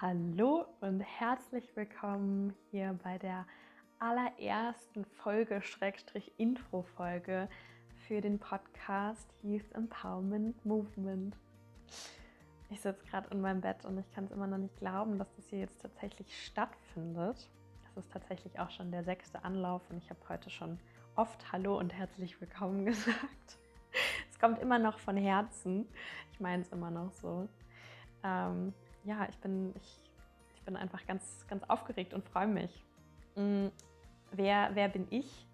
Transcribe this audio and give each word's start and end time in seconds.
Hallo 0.00 0.64
und 0.80 1.00
herzlich 1.00 1.74
willkommen 1.74 2.54
hier 2.70 2.96
bei 3.02 3.18
der 3.18 3.44
allerersten 3.98 5.04
Folge, 5.04 5.60
Schrägstrich 5.60 6.30
Intro-Folge 6.36 7.48
für 8.06 8.20
den 8.20 8.38
Podcast 8.38 9.28
Youth 9.42 9.72
Empowerment 9.72 10.64
Movement. 10.64 11.36
Ich 12.70 12.80
sitze 12.80 13.04
gerade 13.06 13.28
in 13.30 13.40
meinem 13.40 13.60
Bett 13.60 13.84
und 13.84 13.98
ich 13.98 14.08
kann 14.12 14.26
es 14.26 14.30
immer 14.30 14.46
noch 14.46 14.58
nicht 14.58 14.76
glauben, 14.76 15.18
dass 15.18 15.34
das 15.34 15.48
hier 15.48 15.58
jetzt 15.58 15.82
tatsächlich 15.82 16.46
stattfindet. 16.46 17.50
Es 17.90 17.96
ist 17.96 18.12
tatsächlich 18.12 18.60
auch 18.60 18.70
schon 18.70 18.92
der 18.92 19.02
sechste 19.02 19.42
Anlauf 19.42 19.82
und 19.90 19.98
ich 19.98 20.08
habe 20.10 20.20
heute 20.28 20.48
schon 20.48 20.78
oft 21.16 21.50
Hallo 21.50 21.76
und 21.76 21.92
herzlich 21.92 22.40
willkommen 22.40 22.84
gesagt. 22.84 23.58
Es 24.30 24.38
kommt 24.38 24.60
immer 24.60 24.78
noch 24.78 25.00
von 25.00 25.16
Herzen. 25.16 25.88
Ich 26.30 26.38
meine 26.38 26.62
es 26.62 26.68
immer 26.68 26.92
noch 26.92 27.10
so. 27.10 27.48
Ähm, 28.22 28.72
ja, 29.04 29.26
ich 29.28 29.38
bin, 29.38 29.74
ich, 29.76 30.00
ich 30.54 30.62
bin 30.62 30.76
einfach 30.76 31.06
ganz, 31.06 31.46
ganz 31.48 31.64
aufgeregt 31.64 32.14
und 32.14 32.24
freue 32.24 32.46
mich. 32.46 32.84
Mhm. 33.36 33.70
Wer, 34.32 34.70
wer 34.74 34.88
bin 34.88 35.06
ich? 35.10 35.46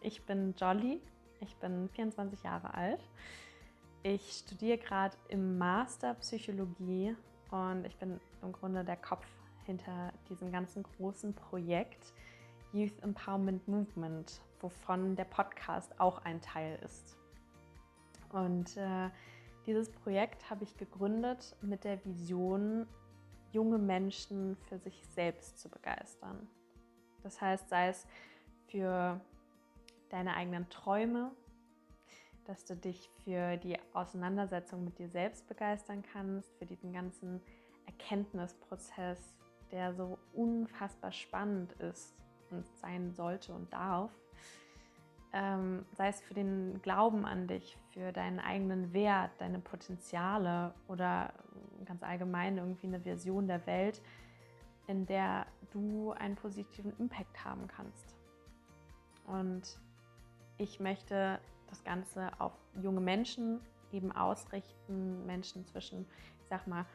Ich 0.00 0.22
bin 0.24 0.54
Jolly, 0.56 1.00
ich 1.40 1.56
bin 1.56 1.88
24 1.88 2.42
Jahre 2.42 2.74
alt. 2.74 3.00
Ich 4.02 4.44
studiere 4.44 4.78
gerade 4.78 5.16
im 5.28 5.58
Master 5.58 6.14
Psychologie 6.14 7.16
und 7.50 7.84
ich 7.84 7.96
bin 7.96 8.20
im 8.42 8.52
Grunde 8.52 8.84
der 8.84 8.96
Kopf 8.96 9.26
hinter 9.64 10.12
diesem 10.28 10.52
ganzen 10.52 10.82
großen 10.82 11.34
Projekt 11.34 12.12
Youth 12.72 13.02
Empowerment 13.02 13.66
Movement, 13.66 14.40
wovon 14.60 15.16
der 15.16 15.24
Podcast 15.24 15.98
auch 15.98 16.24
ein 16.24 16.40
Teil 16.40 16.78
ist. 16.84 17.16
Und 18.30 18.76
äh, 18.76 19.08
dieses 19.68 19.90
Projekt 19.90 20.48
habe 20.48 20.64
ich 20.64 20.78
gegründet 20.78 21.54
mit 21.60 21.84
der 21.84 22.02
Vision, 22.02 22.88
junge 23.52 23.76
Menschen 23.76 24.56
für 24.66 24.78
sich 24.78 25.06
selbst 25.08 25.58
zu 25.58 25.68
begeistern. 25.68 26.48
Das 27.22 27.38
heißt, 27.38 27.68
sei 27.68 27.88
es 27.88 28.06
für 28.68 29.20
deine 30.08 30.34
eigenen 30.34 30.70
Träume, 30.70 31.32
dass 32.46 32.64
du 32.64 32.76
dich 32.76 33.10
für 33.24 33.58
die 33.58 33.76
Auseinandersetzung 33.92 34.84
mit 34.84 34.98
dir 34.98 35.10
selbst 35.10 35.46
begeistern 35.46 36.02
kannst, 36.14 36.56
für 36.56 36.64
diesen 36.64 36.94
ganzen 36.94 37.42
Erkenntnisprozess, 37.84 39.34
der 39.70 39.92
so 39.92 40.18
unfassbar 40.32 41.12
spannend 41.12 41.74
ist 41.74 42.14
und 42.50 42.66
sein 42.78 43.12
sollte 43.12 43.52
und 43.52 43.70
darf 43.70 44.12
ähm, 45.32 45.84
sei 45.92 46.08
es 46.08 46.20
für 46.20 46.34
den 46.34 46.80
Glauben 46.82 47.24
an 47.24 47.46
dich, 47.46 47.76
für 47.92 48.12
deinen 48.12 48.40
eigenen 48.40 48.92
Wert, 48.92 49.30
deine 49.38 49.58
Potenziale 49.58 50.74
oder 50.86 51.32
ganz 51.84 52.02
allgemein 52.02 52.58
irgendwie 52.58 52.86
eine 52.86 53.00
Version 53.00 53.46
der 53.46 53.66
Welt, 53.66 54.00
in 54.86 55.06
der 55.06 55.46
du 55.70 56.12
einen 56.12 56.36
positiven 56.36 56.92
Impact 56.98 57.44
haben 57.44 57.66
kannst. 57.68 58.16
Und 59.26 59.78
ich 60.56 60.80
möchte 60.80 61.38
das 61.68 61.84
Ganze 61.84 62.30
auf 62.38 62.52
junge 62.80 63.00
Menschen 63.00 63.60
eben 63.92 64.12
ausrichten, 64.12 65.24
Menschen 65.26 65.66
zwischen, 65.66 66.06
ich 66.40 66.48
sag 66.48 66.66
mal, 66.66 66.86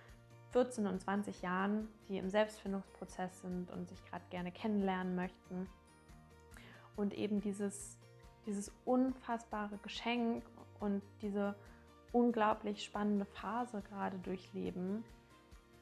14 0.52 0.86
und 0.86 1.00
20 1.00 1.42
Jahren, 1.42 1.88
die 2.08 2.18
im 2.18 2.30
Selbstfindungsprozess 2.30 3.42
sind 3.42 3.72
und 3.72 3.88
sich 3.88 4.04
gerade 4.06 4.24
gerne 4.30 4.52
kennenlernen 4.52 5.16
möchten. 5.16 5.68
Und 6.96 7.14
eben 7.16 7.42
dieses 7.42 7.98
dieses 8.46 8.72
unfassbare 8.86 9.78
Geschenk 9.84 10.44
und 10.80 11.02
diese 11.22 11.56
unglaublich 12.12 12.84
spannende 12.84 13.26
Phase 13.26 13.82
gerade 13.90 14.18
durchleben, 14.20 15.04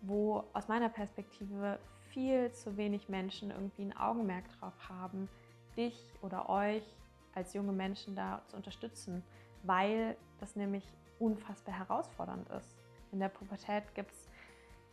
wo 0.02 0.44
aus 0.54 0.68
meiner 0.68 0.90
Perspektive 0.90 1.80
viel 2.10 2.52
zu 2.52 2.78
wenig 2.78 3.10
Menschen 3.10 3.52
irgendwie 3.52 3.84
ein 3.84 3.98
Augenmerk 3.98 4.46
drauf 4.60 4.74
haben, 4.90 5.30
dich 5.76 6.14
oder 6.22 6.50
euch 6.50 6.84
als 7.34 7.54
junge 7.54 7.72
Menschen 7.72 8.16
da 8.16 8.42
zu 8.48 8.58
unterstützen, 8.58 9.24
weil 9.64 10.18
das 10.40 10.56
nämlich 10.56 10.86
unfassbar 11.20 11.78
herausfordernd 11.78 12.50
ist. 12.50 12.76
In 13.12 13.20
der 13.20 13.30
Pubertät 13.30 13.94
gibt 13.94 14.12
es 14.12 14.30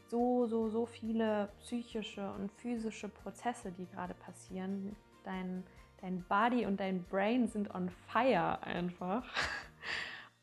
so, 0.08 0.46
so, 0.46 0.68
so 0.68 0.86
viele 0.86 1.50
psychische 1.60 2.32
und 2.32 2.50
physische 2.52 3.08
Prozesse, 3.08 3.72
die 3.72 3.86
gerade 3.86 4.14
passieren. 4.14 4.96
Dein 5.24 5.64
dein 6.00 6.24
Body 6.28 6.66
und 6.66 6.80
dein 6.80 7.04
Brain 7.04 7.46
sind 7.48 7.74
on 7.74 7.90
fire 8.08 8.62
einfach. 8.62 9.24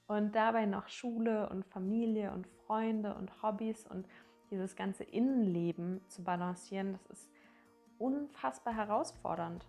Und 0.08 0.36
dabei 0.36 0.66
noch 0.66 0.88
Schule 0.88 1.50
und 1.50 1.66
Familie 1.66 2.32
und 2.32 2.46
Freunde 2.68 3.16
und 3.16 3.42
Hobbys 3.42 3.88
und 3.88 4.08
dieses 4.52 4.76
ganze 4.76 5.04
Innenleben 5.04 6.02
zu 6.08 6.24
balancieren, 6.24 6.94
das 6.94 7.20
ist 7.20 7.32
unfassbar 7.98 8.76
herausfordernd. 8.76 9.66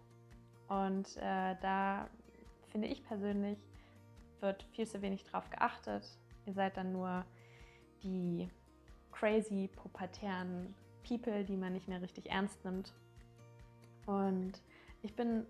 Und 0.69 1.17
äh, 1.17 1.57
da 1.63 2.09
finde 2.71 2.89
ich 2.89 3.03
persönlich, 3.05 3.59
wird 4.41 4.65
viel 4.73 4.87
zu 4.87 5.01
wenig 5.01 5.25
drauf 5.25 5.49
geachtet. 5.49 6.05
Ihr 6.45 6.53
seid 6.53 6.77
dann 6.77 6.93
nur 6.93 7.25
die 8.03 8.51
crazy, 9.13 9.71
pubertären 9.75 10.75
People, 11.09 11.45
die 11.45 11.57
man 11.57 11.73
nicht 11.73 11.89
mehr 11.89 12.03
richtig 12.03 12.31
ernst 12.31 12.63
nimmt. 12.65 12.93
Und 14.05 14.61
ich 15.03 15.15
bin 15.15 15.47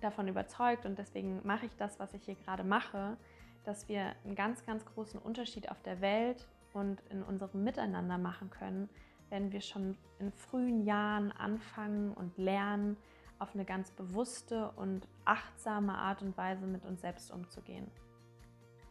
davon 0.00 0.28
überzeugt 0.28 0.86
und 0.86 0.98
deswegen 0.98 1.40
mache 1.44 1.66
ich 1.66 1.76
das, 1.76 1.98
was 1.98 2.14
ich 2.14 2.24
hier 2.24 2.34
gerade 2.34 2.64
mache, 2.64 3.16
dass 3.64 3.88
wir 3.88 4.14
einen 4.24 4.34
ganz, 4.34 4.64
ganz 4.64 4.84
großen 4.84 5.20
Unterschied 5.20 5.70
auf 5.70 5.82
der 5.82 6.00
Welt 6.00 6.48
und 6.72 7.00
in 7.10 7.22
unserem 7.22 7.64
Miteinander 7.64 8.18
machen 8.18 8.50
können, 8.50 8.88
wenn 9.30 9.50
wir 9.52 9.60
schon 9.60 9.96
in 10.18 10.30
frühen 10.32 10.84
Jahren 10.84 11.32
anfangen 11.32 12.12
und 12.12 12.36
lernen, 12.38 12.96
auf 13.38 13.54
eine 13.54 13.64
ganz 13.64 13.90
bewusste 13.90 14.70
und 14.72 15.06
achtsame 15.24 15.92
Art 15.96 16.22
und 16.22 16.36
Weise 16.36 16.66
mit 16.66 16.84
uns 16.84 17.02
selbst 17.02 17.30
umzugehen. 17.30 17.90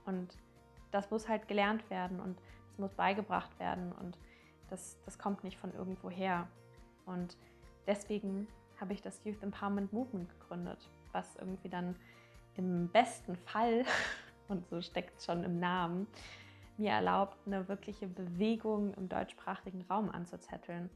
Und 0.06 0.38
das 0.92 1.10
muss 1.10 1.28
halt 1.28 1.48
gelernt 1.48 1.90
werden 1.90 2.20
und 2.20 2.40
es 2.72 2.78
muss 2.78 2.94
beigebracht 2.94 3.58
werden 3.60 3.92
und 3.94 4.20
das, 4.70 5.00
das 5.06 5.18
kommt 5.18 5.44
nicht 5.44 5.58
von 5.58 5.74
irgendwo 5.74 6.10
her. 6.10 6.48
Und 7.06 7.38
deswegen 7.88 8.48
habe 8.80 8.94
ich 8.94 9.02
das 9.02 9.24
Youth 9.24 9.42
Empowerment 9.42 9.92
Movement 9.94 10.30
gegründet, 10.30 10.90
was 11.12 11.36
irgendwie 11.36 11.70
dann 11.70 11.96
im 12.56 12.90
besten 12.90 13.36
Fall, 13.36 13.86
und 14.48 14.68
so 14.68 14.82
steckt 14.82 15.18
es 15.18 15.26
schon 15.26 15.44
im 15.44 15.60
Namen, 15.60 16.08
mir 16.78 16.92
erlaubt, 16.92 17.38
eine 17.46 17.68
wirkliche 17.68 18.08
Bewegung 18.08 18.94
im 18.96 19.08
deutschsprachigen 19.08 19.82
Raum 19.84 20.10
anzuzetteln, 20.10 20.90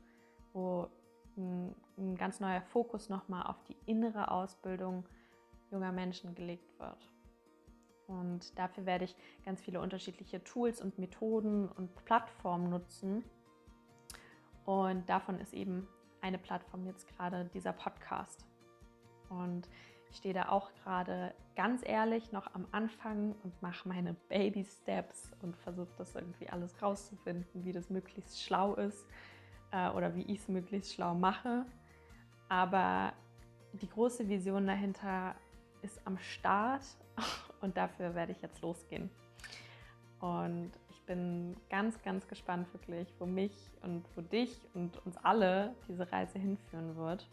wo 0.54 0.90
ein, 1.38 1.74
ein 1.98 2.16
ganz 2.16 2.40
neuer 2.40 2.62
Fokus 2.62 3.10
nochmal 3.10 3.44
auf 3.48 3.64
die 3.64 3.78
innere 3.86 4.32
Ausbildung 4.32 5.06
junger 5.72 5.92
Menschen 5.92 6.36
gelegt 6.36 6.78
wird. 6.80 7.10
Und 8.08 8.58
dafür 8.58 8.86
werde 8.86 9.06
ich 9.06 9.16
ganz 9.46 9.62
viele 9.62 9.80
unterschiedliche 9.80 10.44
Tools 10.44 10.82
und 10.82 10.98
Methoden 10.98 11.70
und 11.70 11.94
Plattformen 12.06 12.70
nutzen. 12.70 13.24
Und 14.66 15.08
davon 15.08 15.40
ist 15.40 15.54
eben 15.54 15.88
eine 16.22 16.38
Plattform 16.38 16.86
jetzt 16.86 17.08
gerade 17.08 17.46
dieser 17.54 17.74
Podcast. 17.74 18.46
Und 19.30 19.70
ich 20.10 20.18
stehe 20.18 20.34
da 20.34 20.50
auch 20.50 20.72
gerade 20.84 21.34
ganz 21.56 21.82
ehrlich 21.86 22.32
noch 22.32 22.54
am 22.56 22.68
Anfang 22.72 23.36
und 23.44 23.62
mache 23.62 23.88
meine 23.88 24.14
Baby 24.28 24.66
Steps 24.66 25.32
und 25.42 25.56
versuche 25.58 25.94
das 25.98 26.16
irgendwie 26.16 26.50
alles 26.50 26.82
rauszufinden, 26.82 27.64
wie 27.64 27.72
das 27.72 27.90
möglichst 27.90 28.42
schlau 28.42 28.76
ist 28.76 29.06
äh, 29.72 29.90
oder 29.90 30.16
wie 30.16 30.24
ich 30.24 30.40
es 30.40 30.48
möglichst 30.48 30.94
schlau 30.94 31.14
mache. 31.14 31.66
Aber 32.48 33.14
die 33.74 33.90
große 33.90 34.28
Vision 34.28 34.66
dahinter 34.66 35.36
ist 35.82 36.02
am 36.06 36.18
Start 36.18 36.84
und 37.62 37.78
dafür 37.78 38.16
werde 38.16 38.32
ich 38.32 38.42
jetzt 38.42 38.62
losgehen. 38.62 39.12
Und 40.20 40.72
bin 41.10 41.58
ganz, 41.72 42.02
ganz 42.04 42.28
gespannt 42.28 42.72
wirklich, 42.72 43.12
wo 43.18 43.26
mich 43.26 43.52
und 43.82 44.06
wo 44.16 44.22
dich 44.22 44.62
und 44.76 45.04
uns 45.08 45.18
alle 45.18 45.74
diese 45.88 46.12
Reise 46.12 46.38
hinführen 46.38 46.96
wird. 46.96 47.28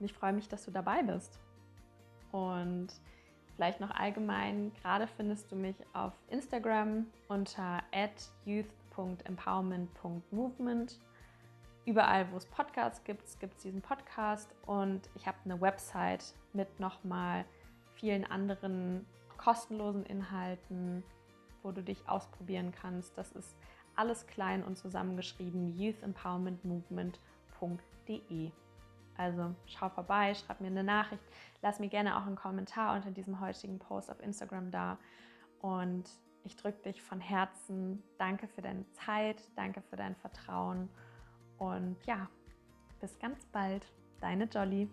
Und 0.00 0.06
ich 0.06 0.12
freue 0.12 0.32
mich, 0.32 0.48
dass 0.48 0.64
du 0.64 0.72
dabei 0.72 1.04
bist. 1.04 1.38
Und 2.32 2.88
vielleicht 3.54 3.78
noch 3.78 3.92
allgemein, 3.92 4.72
gerade 4.82 5.06
findest 5.06 5.52
du 5.52 5.56
mich 5.56 5.76
auf 5.92 6.12
Instagram 6.28 7.06
unter 7.28 7.84
youth.empowerment.movement. 8.44 10.98
Überall, 11.86 12.32
wo 12.32 12.36
es 12.36 12.46
Podcasts 12.46 13.04
gibt, 13.04 13.38
gibt 13.38 13.56
es 13.56 13.62
diesen 13.62 13.80
Podcast 13.80 14.52
und 14.66 15.08
ich 15.14 15.28
habe 15.28 15.38
eine 15.44 15.60
Website 15.60 16.34
mit 16.52 16.80
nochmal 16.80 17.44
vielen 17.94 18.24
anderen 18.24 19.06
kostenlosen 19.36 20.04
Inhalten, 20.06 21.04
wo 21.64 21.72
du 21.72 21.82
dich 21.82 22.08
ausprobieren 22.08 22.72
kannst. 22.72 23.18
Das 23.18 23.32
ist 23.32 23.56
alles 23.96 24.26
klein 24.26 24.62
und 24.62 24.76
zusammengeschrieben, 24.76 25.78
youthempowermentmovement.de. 25.78 28.50
Also 29.16 29.54
schau 29.66 29.88
vorbei, 29.90 30.34
schreib 30.34 30.60
mir 30.60 30.66
eine 30.66 30.82
Nachricht, 30.82 31.22
lass 31.62 31.78
mir 31.78 31.88
gerne 31.88 32.16
auch 32.16 32.26
einen 32.26 32.34
Kommentar 32.36 32.96
unter 32.96 33.12
diesem 33.12 33.40
heutigen 33.40 33.78
Post 33.78 34.10
auf 34.10 34.20
Instagram 34.20 34.70
da. 34.70 34.98
Und 35.60 36.10
ich 36.42 36.56
drücke 36.56 36.82
dich 36.82 37.02
von 37.02 37.20
Herzen. 37.20 38.02
Danke 38.18 38.48
für 38.48 38.62
deine 38.62 38.90
Zeit, 38.92 39.42
danke 39.56 39.82
für 39.82 39.96
dein 39.96 40.16
Vertrauen 40.16 40.88
Und 41.58 41.96
ja, 42.04 42.28
bis 43.00 43.18
ganz 43.18 43.44
bald, 43.46 43.86
deine 44.20 44.44
Jolly. 44.44 44.88